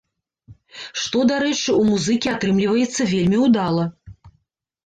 Што, 1.01 1.19
дарэчы, 1.31 1.67
у 1.75 1.83
музыкі 1.89 2.31
атрымліваецца 2.35 3.01
вельмі 3.15 3.37
ўдала. 3.45 3.83